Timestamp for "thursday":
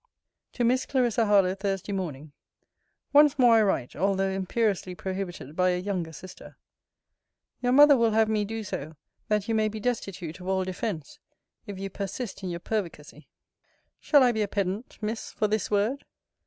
1.53-1.91